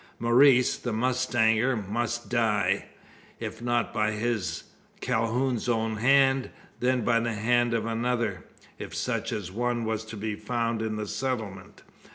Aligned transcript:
Maurice, 0.17 0.77
the 0.77 0.91
mustanger, 0.93 1.75
must 1.75 2.27
die! 2.27 2.85
If 3.39 3.61
not 3.61 3.93
by 3.93 4.09
his 4.13 4.63
(Calhoun's) 4.99 5.69
own 5.69 5.97
hand, 5.97 6.49
then 6.79 7.01
by 7.01 7.19
the 7.19 7.33
hand 7.35 7.75
of 7.75 7.85
another, 7.85 8.43
if 8.79 8.95
such 8.95 9.31
an 9.31 9.43
one 9.53 9.85
was 9.85 10.03
to 10.05 10.17
be 10.17 10.33
found 10.33 10.81
in 10.81 10.95
the 10.95 11.05
settlement. 11.05 11.83